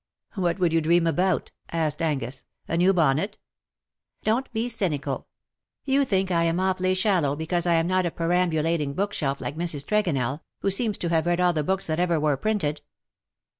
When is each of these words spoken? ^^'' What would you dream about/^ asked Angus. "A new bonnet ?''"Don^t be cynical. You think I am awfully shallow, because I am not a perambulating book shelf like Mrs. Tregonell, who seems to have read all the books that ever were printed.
^^'' 0.37 0.41
What 0.41 0.57
would 0.57 0.73
you 0.73 0.81
dream 0.81 1.03
about/^ 1.03 1.49
asked 1.71 2.01
Angus. 2.01 2.43
"A 2.67 2.75
new 2.75 2.91
bonnet 2.91 3.37
?''"Don^t 4.25 4.45
be 4.51 4.67
cynical. 4.67 5.27
You 5.85 6.05
think 6.05 6.31
I 6.31 6.43
am 6.45 6.59
awfully 6.59 6.95
shallow, 6.95 7.35
because 7.35 7.67
I 7.67 7.75
am 7.75 7.85
not 7.85 8.07
a 8.07 8.09
perambulating 8.09 8.93
book 8.95 9.13
shelf 9.13 9.39
like 9.39 9.55
Mrs. 9.55 9.85
Tregonell, 9.85 10.39
who 10.61 10.71
seems 10.71 10.97
to 10.97 11.09
have 11.09 11.27
read 11.27 11.39
all 11.39 11.53
the 11.53 11.61
books 11.63 11.85
that 11.85 11.99
ever 11.99 12.19
were 12.19 12.35
printed. 12.35 12.81